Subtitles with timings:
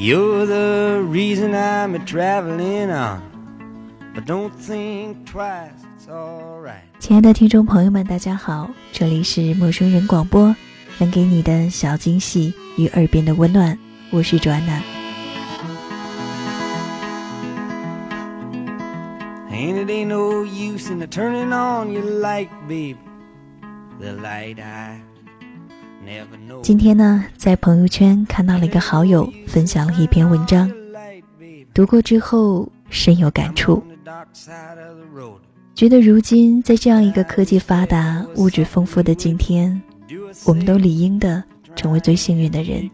[0.00, 3.20] You're the reason I'm a traveling on.
[4.14, 6.84] But don't think twice, it's alright.
[7.00, 10.54] 亲爱的听众朋友们，大家好，这里是陌生人广播，
[10.98, 13.76] 能给你的小惊喜与耳边的温暖，
[14.12, 14.80] 我是卓安娜。
[19.50, 22.98] And it ain't no use in the turning on your light, baby.
[23.98, 25.07] The light I.
[26.62, 30.70] 今天呢，在朋友圈看到了一个好友分享了一篇文章，
[31.74, 33.82] 读过之后深有感触，
[35.74, 39.80] 觉得如今在这样一个科技发达、物质丰富的今天，
[40.44, 41.42] 我们都理应的
[41.76, 42.90] 成为最幸运的人。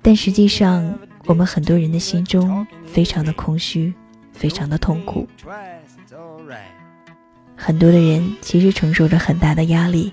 [0.00, 3.92] 但实际上，我们很多人的心中非常的空虚，
[4.32, 5.28] 非常的痛苦。
[7.54, 10.12] 很多的人其实承受着很大的压力，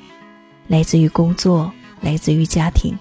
[0.70, 2.95] 来自于工作，来自于家庭。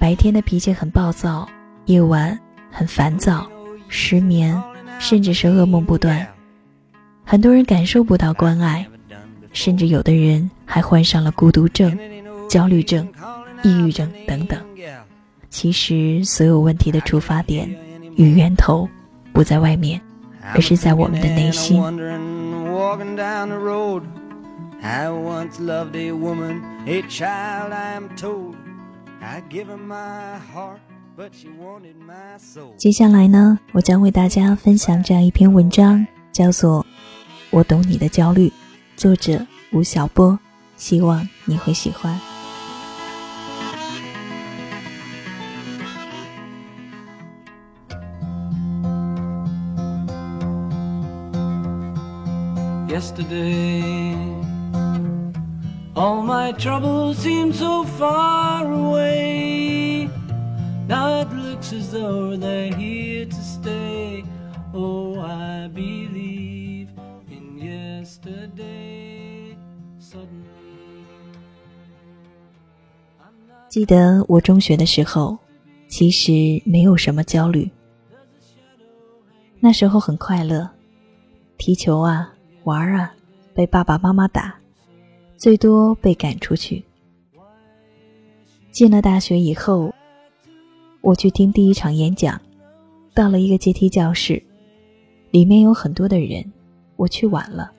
[0.00, 1.48] 白天的脾气很暴躁，
[1.84, 2.36] 夜晚
[2.72, 3.48] 很烦躁，
[3.86, 4.60] 失眠，
[4.98, 6.26] 甚至是噩梦不断。
[7.24, 8.84] 很多人感受不到关爱，
[9.52, 11.96] 甚至有的人还患上了孤独症、
[12.48, 13.06] 焦虑症、
[13.62, 14.60] 抑郁症等等。
[15.50, 17.72] 其实，所有问题的出发点
[18.16, 18.88] 与源头
[19.32, 20.00] 不在外面，
[20.52, 21.80] 而是在我们的内心。
[24.82, 28.56] I once loved a woman, a child I am told.
[29.20, 30.80] I give her my heart,
[31.16, 32.74] but she wanted my soul.
[32.78, 36.82] 接下来呢，我将为大家分享这样一篇文章，叫做
[37.50, 38.48] 《我懂你的焦虑》，
[38.96, 40.38] 作者吴晓波，
[40.78, 42.18] 希望你会喜欢。
[52.88, 54.09] yesterday.
[55.94, 60.08] All my troubles seem so far away.
[60.88, 64.24] Now it looks as though they're here to stay.
[64.72, 66.88] Oh, I believe
[67.28, 69.56] in yesterday.
[70.00, 71.04] Suddenly,
[73.68, 75.38] 记得我中学的时候，
[75.88, 77.70] 其实没有什么焦虑，
[79.58, 80.70] 那时候很快乐，
[81.58, 83.12] 踢球啊，玩啊，
[83.54, 84.59] 被爸爸妈妈打，
[85.40, 86.84] 最多被赶出去。
[88.70, 89.90] 进了大学以后，
[91.00, 92.38] 我去听第一场演讲，
[93.14, 94.42] 到了一个阶梯教室，
[95.30, 96.44] 里面有很多的人，
[96.96, 97.72] 我去晚了，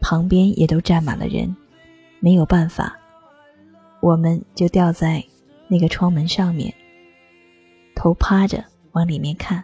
[0.00, 1.54] 旁边也都站满了人，
[2.18, 2.98] 没有办法，
[4.00, 5.22] 我们就吊在
[5.68, 6.72] 那个窗门上面，
[7.94, 9.62] 头趴着往里面看。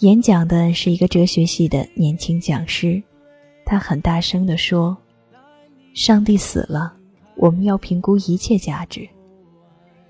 [0.00, 3.00] 演讲的是一个哲学系的年轻讲师，
[3.64, 4.96] 他很大声地说
[5.92, 6.92] ：“上帝死了，
[7.36, 9.08] 我们要评估一切价值，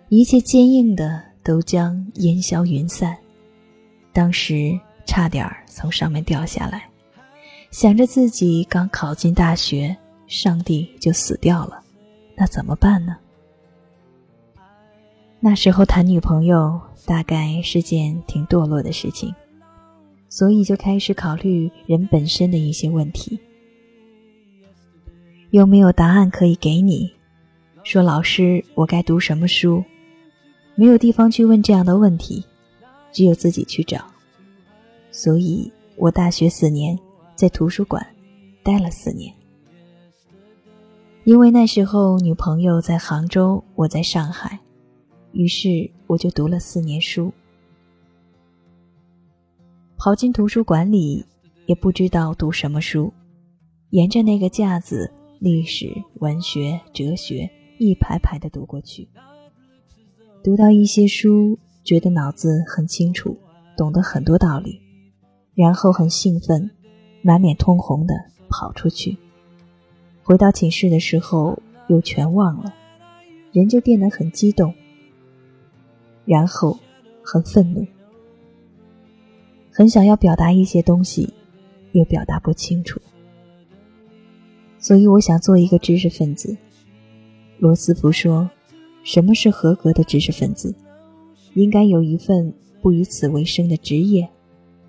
[0.09, 3.17] 一切坚硬的都将烟消云散。”
[4.13, 6.89] 当时差点从上面掉下来，
[7.71, 9.97] 想着自己刚考进大学，
[10.27, 11.83] 上帝就死掉了，
[12.37, 13.17] 那怎么办呢？
[15.41, 19.35] 那时候谈女朋友大概是件挺堕落的事情。
[20.29, 23.37] 所以就开始考虑人本身的一些问题，
[25.51, 27.11] 有没有答案可以给你？
[27.83, 29.83] 说老师，我该读什么书？
[30.77, 32.45] 没有地方去问这样的问题，
[33.11, 34.05] 只有自己去找。
[35.11, 36.97] 所以我大学四年
[37.35, 38.07] 在图书馆
[38.63, 39.35] 待了四年，
[41.25, 44.57] 因为那时候女朋友在杭州，我在上海，
[45.33, 47.33] 于是我就读了四年书。
[49.99, 51.27] 跑进图书馆里，
[51.67, 53.13] 也不知道读什么书，
[53.91, 59.09] 沿着那个架子，历史、文学、哲学一排排的读过去。
[60.45, 63.35] 读到一些书，觉得脑子很清楚，
[63.75, 64.79] 懂得很多道理，
[65.55, 66.71] 然后很兴奋，
[67.23, 68.15] 满脸通红的
[68.51, 69.17] 跑出去。
[70.23, 71.59] 回到寝室的时候，
[71.89, 72.75] 又全忘了，
[73.51, 74.75] 人就变得很激动，
[76.27, 76.79] 然后
[77.23, 77.87] 很愤怒。
[79.73, 81.33] 很想要表达一些东西，
[81.93, 83.01] 又表达不清楚，
[84.81, 86.57] 所以我想做一个知识分子。
[87.59, 88.51] 罗斯福说
[89.05, 90.75] ：“什么是合格的知识分子？
[91.55, 94.27] 应该有一份不以此为生的职业。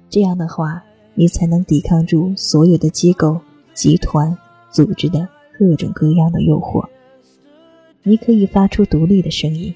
[0.09, 0.81] 这样的话，
[1.13, 3.39] 你才能抵抗住所有的机构、
[3.73, 4.35] 集团、
[4.71, 5.27] 组织的
[5.59, 6.87] 各种各样的诱惑。
[8.03, 9.73] 你可以发出独立的声音。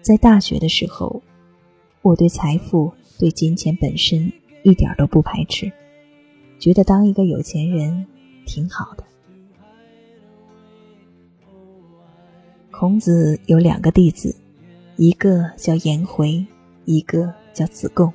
[0.00, 1.22] 在大学的时候，
[2.02, 4.32] 我对财富、对金钱本身
[4.64, 5.70] 一点都不排斥，
[6.58, 8.04] 觉得当一个有钱人
[8.46, 9.04] 挺好的。
[12.70, 14.34] 孔子有两个弟子，
[14.96, 16.44] 一个叫颜回，
[16.84, 18.12] 一个叫子贡。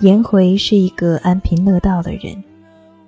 [0.00, 2.42] 颜回是一个安贫乐道的人，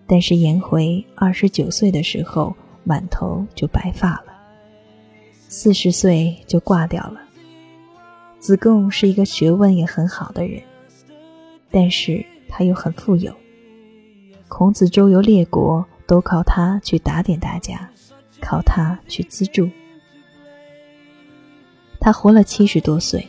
[0.06, 4.26] 但是颜回二十九岁的时候满头就白发了，
[5.48, 7.20] 四十岁就挂掉了。
[8.38, 10.62] 子贡是一个学问也很好的人，
[11.70, 13.34] 但是他又很富有，
[14.56, 17.90] 孔子周游列国都靠他去打点大家，
[18.40, 19.68] 靠他去资助。
[21.98, 23.28] 他活了七十多岁，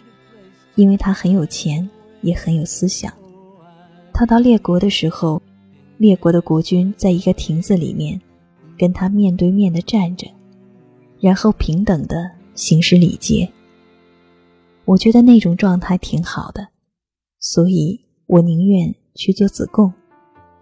[0.76, 1.90] 因为他很有钱，
[2.22, 3.12] 也很有思想。
[4.14, 5.42] 他到列国的时候，
[5.98, 8.22] 列国的国君在一个亭子里面，
[8.78, 10.28] 跟他面对面的站着，
[11.20, 13.52] 然后平等的行使礼节。
[14.86, 16.68] 我觉得那种状态挺好的，
[17.40, 19.92] 所以我宁愿去做子贡，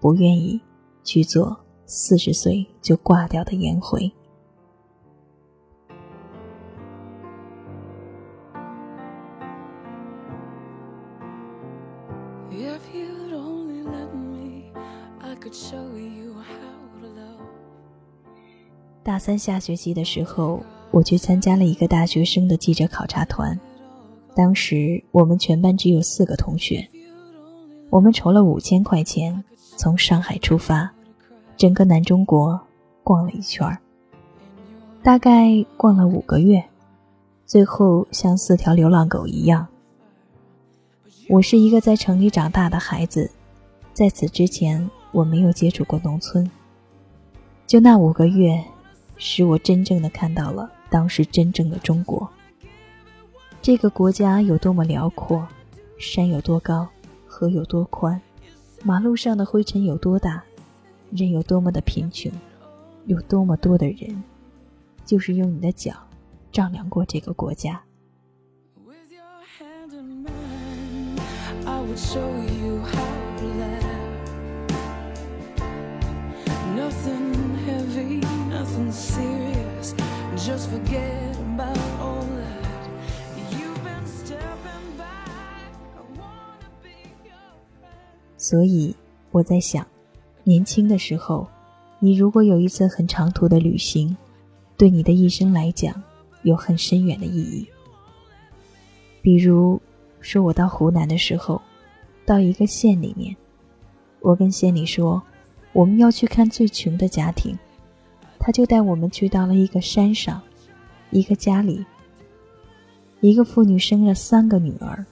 [0.03, 0.59] 不愿意
[1.01, 4.11] 去做四十岁就挂掉的颜回。
[19.01, 20.61] 大三下学期的时候，
[20.91, 23.57] 我去参加了一个大学生的记者考察团。
[24.35, 26.85] 当时我们全班只有四个同学，
[27.89, 29.41] 我们筹了五千块钱，
[29.75, 30.89] 从上海出发，
[31.57, 32.59] 整个南中国
[33.03, 33.77] 逛了一圈，
[35.01, 36.63] 大概逛了五个月，
[37.45, 39.67] 最后像四条流浪狗一样。
[41.29, 43.29] 我是一个在城里长大的孩子，
[43.93, 46.49] 在此之前我没有接触过农村，
[47.65, 48.63] 就那五个月，
[49.17, 52.29] 使我真正的看到了当时真正的中国。
[53.61, 55.47] 这个国家有多么辽阔，
[55.97, 56.87] 山有多高，
[57.25, 58.21] 河有多宽，
[58.85, 60.43] 马路上的灰尘有多大，
[61.09, 62.29] 人有多么的贫穷，
[63.05, 64.21] 有多么多的人，
[65.05, 65.93] 就是用你的脚
[66.51, 67.81] 丈量过这个国家。
[88.43, 88.93] 所以
[89.31, 89.87] 我在想，
[90.43, 91.47] 年轻的时候，
[91.99, 94.17] 你如果有一次很长途的旅行，
[94.75, 96.03] 对你的一生来讲
[96.41, 97.65] 有很深远的意义。
[99.21, 99.81] 比如
[100.19, 101.61] 说，我到湖南的时候，
[102.25, 103.33] 到一个县里面，
[104.19, 105.23] 我跟县里说
[105.71, 107.57] 我们要去看最穷的家庭，
[108.37, 110.41] 他就带我们去到了一个山上，
[111.11, 111.85] 一个家里，
[113.21, 115.05] 一个妇女生了三个女儿。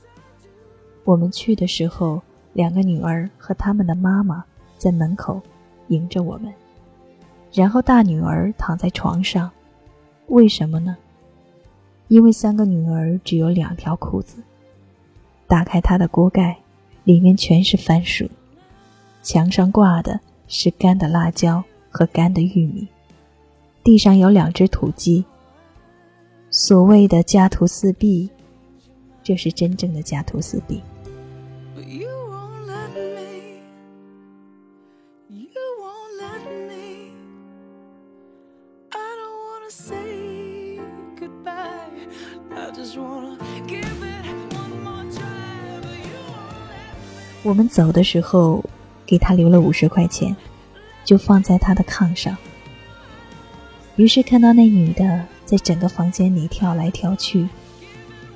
[1.06, 2.22] 我们去的时候。
[2.54, 4.44] 两个女儿和他们的妈妈
[4.78, 5.42] 在门口
[5.88, 6.54] 迎着我们，
[7.54, 9.50] 然后大女儿躺在床上，
[10.28, 10.98] 为什么呢？
[12.08, 14.44] 因为三个女儿只有两条裤子。
[15.48, 16.58] 打开她的锅盖，
[17.04, 18.30] 里面全是番薯，
[19.22, 22.88] 墙上挂的是干的辣椒和干的玉米，
[23.84, 25.24] 地上有两只土鸡。
[26.50, 28.30] 所谓的家徒四壁，
[29.24, 30.82] 这是真正的家徒四壁。
[47.44, 48.64] 我们走的时候，
[49.04, 50.36] 给他留了五十块钱，
[51.04, 52.38] 就放在他的炕上。
[53.96, 57.50] 于是看到那女的在整个房间里跳来跳去，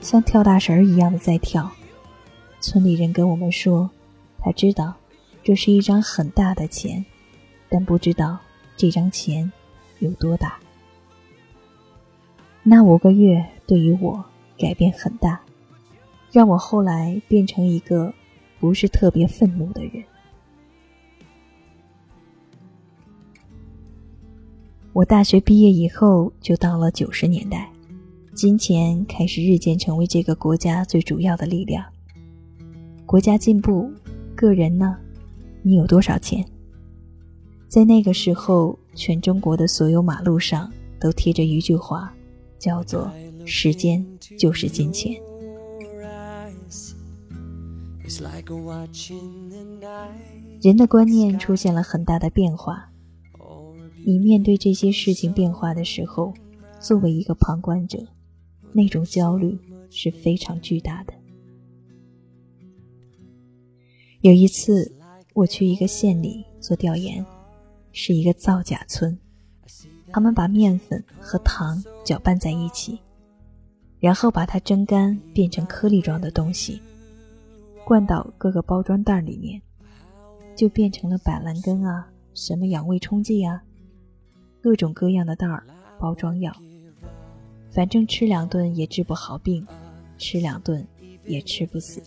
[0.01, 1.71] 像跳大神儿一样的在跳。
[2.59, 3.87] 村里人跟我们说，
[4.39, 4.95] 他知道
[5.43, 7.05] 这是一张很大的钱，
[7.69, 8.39] 但不知道
[8.75, 9.51] 这张钱
[9.99, 10.57] 有多大。
[12.63, 14.25] 那五个月对于我
[14.57, 15.39] 改变很大，
[16.31, 18.11] 让我后来变成一个。
[18.65, 20.03] 不是特别愤怒的人。
[24.91, 27.71] 我大学毕业以后，就到了九十年代，
[28.33, 31.85] 金钱开始日渐成为这个国家最主要的力量。
[33.05, 33.87] 国家进步，
[34.35, 34.97] 个人呢？
[35.61, 36.43] 你有多少钱？
[37.67, 42.11] 在那个时候，全中国的所有马路上都贴着一句话，
[42.57, 43.11] 叫做
[43.45, 44.03] 时间
[44.39, 45.15] 就是金钱。
[50.61, 52.89] 人的观念出现了很大的变化。
[54.05, 56.31] 你面对这些事情变化的时候，
[56.79, 57.97] 作为一个旁观者，
[58.71, 59.57] 那种焦虑
[59.89, 61.13] 是非常巨大的。
[64.21, 64.91] 有一次，
[65.33, 67.25] 我去一个县里做调研，
[67.91, 69.17] 是一个造假村，
[70.11, 72.99] 他们把面粉和糖搅拌在一起，
[73.99, 76.79] 然后把它蒸干，变成颗粒状的东西，
[77.85, 79.61] 灌到各个包装袋里面。
[80.55, 83.61] 就变成了板蓝根啊，什么养胃冲剂啊，
[84.61, 85.61] 各种各样的袋儿
[85.99, 86.55] 包装药，
[87.69, 89.67] 反正吃两顿也治不好病，
[90.17, 90.87] 吃两顿
[91.25, 92.01] 也吃不死。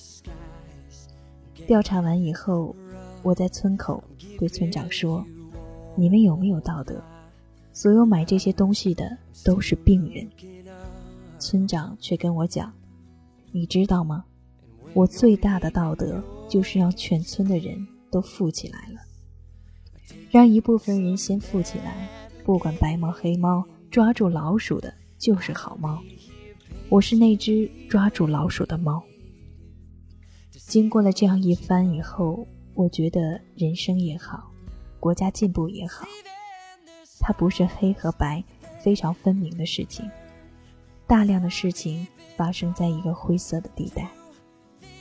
[1.66, 2.74] 调查完以后，
[3.22, 4.02] 我在村口
[4.38, 5.22] 对村长说
[5.94, 7.04] ：“你们有没有道德？
[7.74, 10.26] 所有买这些东西的都是病人。”
[11.38, 12.72] 村长却跟我讲
[13.52, 14.24] ：“你知道吗？
[14.94, 19.00] 我最大的道德就是让全村的人。”都富起来了，
[20.30, 22.08] 让一部分人先富起来，
[22.42, 26.02] 不管白猫黑猫，抓住老鼠的就是好猫。
[26.88, 29.04] 我是那只抓住老鼠的猫。
[30.52, 34.50] 经过了这样一番以后，我觉得人生也好，
[34.98, 36.08] 国家进步也好，
[37.20, 38.42] 它不是黑和白
[38.80, 40.10] 非常分明的事情，
[41.06, 44.08] 大量的事情发生在一个灰色的地带，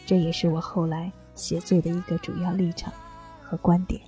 [0.07, 1.11] 这也是我后来。
[1.35, 2.91] 写作的一个主要立场
[3.43, 4.01] 和观点。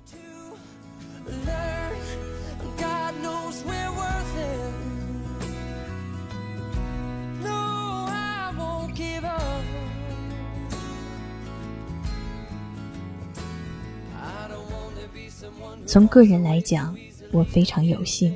[15.86, 16.98] 从个人来讲，
[17.32, 18.36] 我非常有幸，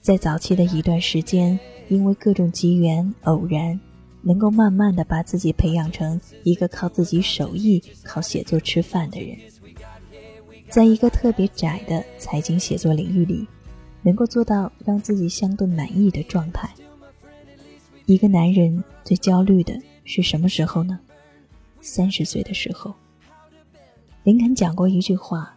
[0.00, 3.78] 在早期的一段时间，因为各种机缘偶然。
[4.22, 9.36] 能够慢慢的把自己培养成一个靠自己手艺、靠写作吃饭的人，
[10.68, 13.46] 在一个特别窄的财经写作领域里，
[14.02, 16.70] 能够做到让自己相对满意的状态。
[18.06, 20.98] 一个男人最焦虑的是什么时候呢？
[21.80, 22.94] 三十岁的时候。
[24.24, 25.56] 林肯讲过一句话：“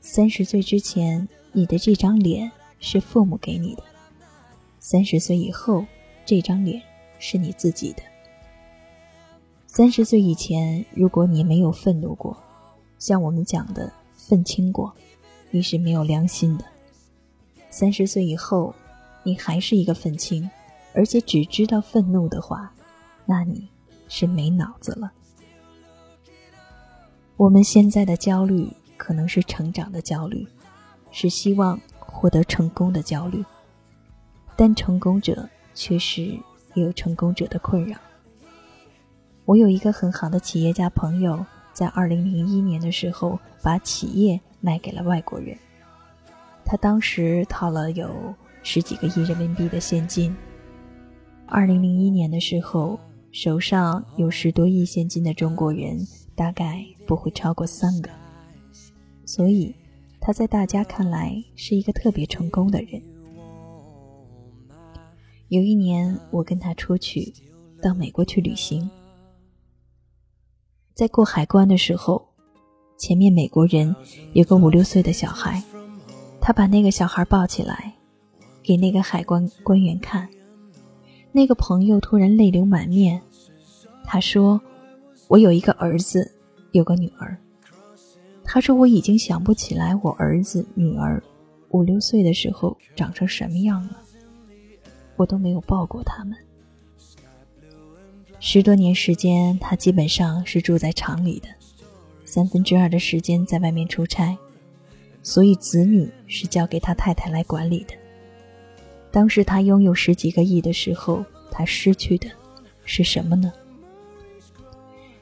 [0.00, 2.50] 三十岁之前，你的这张脸
[2.80, 3.82] 是父母给你的；
[4.80, 5.86] 三十岁以后，
[6.26, 6.82] 这张脸。”
[7.20, 8.02] 是你自己的。
[9.66, 12.36] 三十岁以前，如果你没有愤怒过，
[12.98, 14.92] 像我们讲的愤青过，
[15.52, 16.64] 你是没有良心的。
[17.70, 18.74] 三十岁以后，
[19.22, 20.50] 你还是一个愤青，
[20.92, 22.72] 而且只知道愤怒的话，
[23.24, 23.68] 那你
[24.08, 25.12] 是没脑子了。
[27.36, 30.44] 我们现在的焦虑可能是成长的焦虑，
[31.12, 33.44] 是希望获得成功的焦虑，
[34.56, 36.36] 但成功者却是。
[36.74, 37.96] 也有成功者的困扰。
[39.44, 45.56] 我有一个很好的企业家朋友，在二零零一年的时候把企业卖给了外国人，
[46.64, 50.34] 他当时套了有十几个亿人民币的现金。
[51.46, 52.98] 二零零一年的时候，
[53.32, 55.98] 手上有十多亿现金的中国人
[56.36, 58.10] 大概不会超过三个，
[59.24, 59.74] 所以
[60.20, 63.02] 他在大家看来是一个特别成功的人。
[65.50, 67.34] 有一年，我跟他出去
[67.82, 68.88] 到美国去旅行，
[70.94, 72.24] 在过海关的时候，
[72.96, 73.92] 前面美国人
[74.32, 75.60] 有个五六岁的小孩，
[76.40, 77.92] 他把那个小孩抱起来，
[78.62, 80.28] 给那个海关官员看。
[81.32, 83.20] 那个朋友突然泪流满面，
[84.04, 84.60] 他说
[85.26, 86.32] ：“我有一个儿子，
[86.70, 87.36] 有个女儿。”
[88.46, 91.20] 他说：“我已经想不起来我儿子、女儿
[91.70, 93.99] 五六岁的时候长成什么样了。”
[95.20, 96.34] 我都没有抱过他们。
[98.38, 101.48] 十多年时间，他基本上是住在厂里的，
[102.24, 104.34] 三分之二的时间在外面出差，
[105.22, 107.92] 所以子女是交给他太太来管理的。
[109.10, 112.26] 当时他拥有十几个亿的时候，他失去的
[112.86, 113.52] 是什么呢？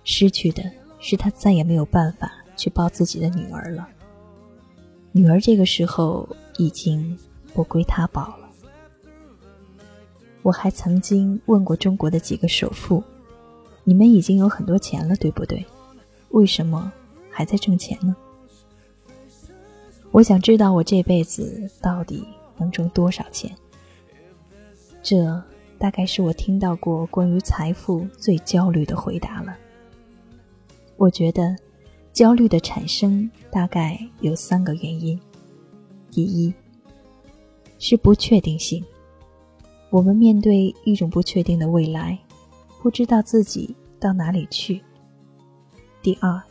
[0.04, 0.62] 失去的
[1.00, 3.88] 是他再也没有办法去抱自己的女儿了。
[5.10, 7.18] 女儿这个时候已经
[7.52, 8.37] 不归他抱。
[10.48, 13.04] 我还曾经问过中国的几个首富
[13.84, 15.62] ：“你们已经有很多钱了，对不对？
[16.30, 16.90] 为什么
[17.30, 18.16] 还在挣钱呢？”
[20.10, 22.26] 我想知道我这辈子到底
[22.56, 23.54] 能挣多少钱。
[25.02, 25.38] 这
[25.76, 29.54] 大概是我听到过关于财富最焦虑的回答了。
[30.96, 31.54] 我觉得，
[32.10, 35.20] 焦虑的产生大概有三个原因：
[36.10, 36.54] 第一，
[37.78, 38.82] 是不确定性。
[39.90, 42.18] 我们面对一种不确定的未来，
[42.82, 44.80] 不知道自己到哪里去。
[46.02, 46.42] 第二，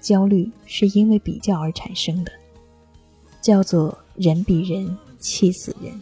[0.00, 2.32] 焦虑是因为比较而产生的，
[3.42, 5.92] 叫做人比人气死人。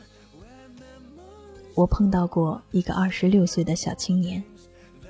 [1.74, 4.42] 我碰到过一个二十六岁的小青年，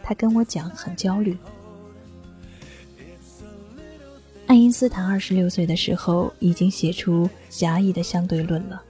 [0.03, 1.37] 他跟我讲很焦虑。
[4.47, 8.83] 爱因斯坦二十六岁的时候已经写出狭义的相对论了。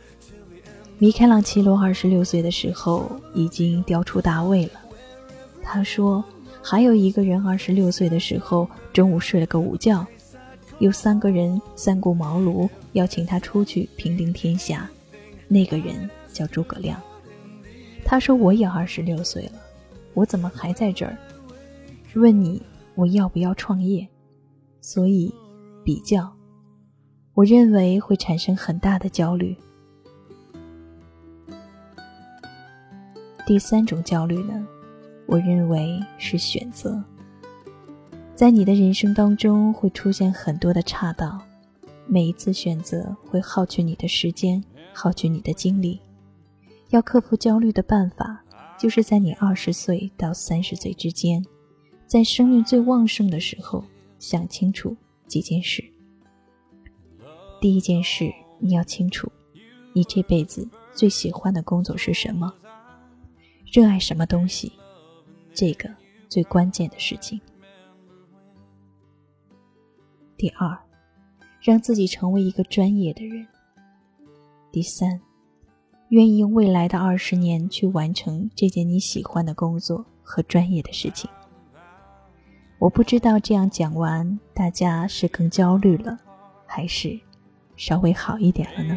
[1.00, 4.72] 米开朗基罗二十六岁的时候已经雕出大卫了。
[5.62, 6.24] 他说，
[6.60, 10.04] 还有一个人二十六岁的时候中午睡了个午觉，
[10.80, 14.90] 有三个人三顾茅庐邀请他出去平定天下，
[15.46, 17.00] 那个人叫诸葛亮。
[18.04, 19.52] 他说我也二十六岁了，
[20.14, 21.16] 我怎么还在这儿？
[22.16, 22.60] 问你
[22.96, 24.06] 我要不要创业？
[24.80, 25.32] 所以。
[25.84, 26.30] 比较，
[27.32, 29.56] 我认为会产生很大的焦虑。
[33.48, 34.68] 第三种焦虑呢，
[35.24, 37.02] 我认为是选择。
[38.34, 41.40] 在你的人生当中会出现很多的岔道，
[42.06, 44.62] 每一次选择会耗去你的时间，
[44.92, 45.98] 耗去你的精力。
[46.90, 48.44] 要克服焦虑的办法，
[48.78, 51.42] 就是在你二十岁到三十岁之间，
[52.06, 53.82] 在生命最旺盛的时候
[54.18, 54.94] 想清楚。
[55.26, 55.82] 几件事。
[57.62, 59.32] 第一件事，你要清楚，
[59.94, 62.52] 你这辈子最喜欢的工作是什么，
[63.70, 64.72] 热爱什么东西，
[65.52, 65.90] 这个
[66.26, 67.38] 最关键的事情。
[70.38, 70.78] 第二，
[71.60, 73.46] 让自己成为一个专业的人。
[74.72, 75.20] 第三，
[76.08, 81.28] 愿意用未来的二十年去完成这件你喜欢的工作和专业的事情。
[82.78, 86.18] 我不知道这样讲完，大家是更焦虑了，
[86.64, 87.20] 还是
[87.76, 88.96] 稍微好一点了呢？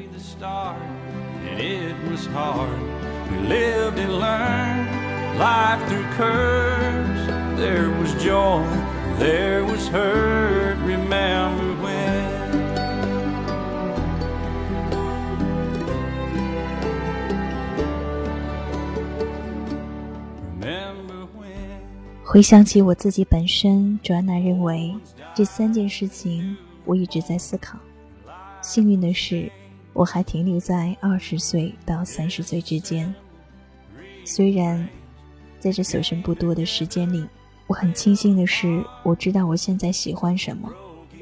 [22.24, 24.96] 回想起我自己本身，卓安娜认为
[25.36, 27.78] 这三件事情我一直在思考。
[28.62, 29.52] 幸运的是，
[29.92, 33.14] 我还停留在二十岁到三十岁之间。
[34.24, 34.88] 虽然
[35.60, 37.26] 在这所剩不多的时间里，
[37.68, 40.72] 我很庆幸的是，我知道我现在喜欢什么，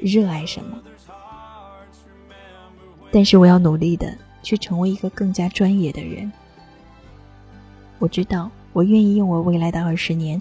[0.00, 0.80] 热爱什么。
[3.10, 6.30] 但是我要努力的去成为一个更加专业的人。
[7.98, 10.40] 我知道，我愿意用我未来的二十年。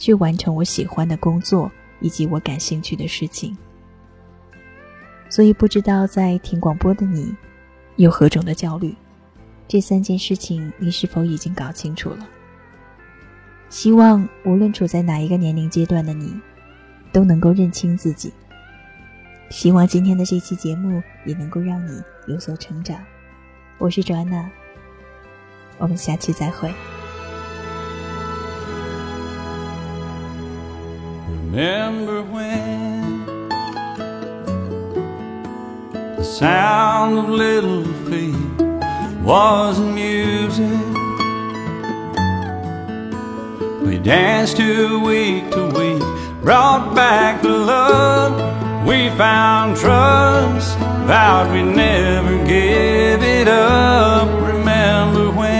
[0.00, 3.58] 去完成我喜欢的工作以及我感兴趣的事情，
[5.28, 7.34] 所以不知道在听广播的你，
[7.96, 8.94] 有何种的焦虑？
[9.68, 12.26] 这三件事情你是否已经搞清楚了？
[13.68, 16.40] 希望无论处在哪一个年龄阶段的你，
[17.12, 18.32] 都能够认清自己。
[19.50, 22.98] 希望今天的这期节目也能够让你有所成长。
[23.76, 24.50] 我是卓安娜，
[25.76, 26.72] 我们下期再会。
[31.52, 33.26] Remember when
[36.22, 38.34] sound of little feet
[39.28, 40.64] was music?
[43.84, 46.02] We danced to week to week,
[46.42, 48.86] brought back the love.
[48.86, 54.28] We found trust, vowed we'd never give it up.
[54.50, 55.58] Remember when?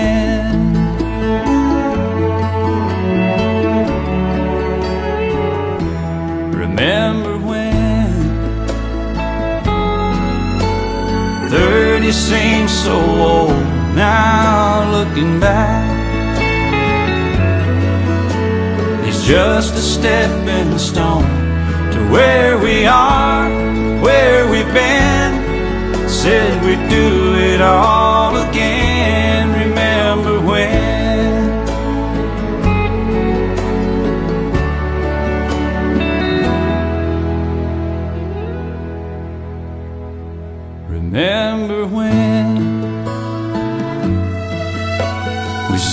[12.09, 13.51] Thirty seems so old.
[13.95, 15.85] Now looking back
[19.07, 21.21] It's just a stepping stone
[21.91, 23.47] to where we are,
[24.01, 26.09] where we've been.
[26.09, 28.48] Said we'd do it all again,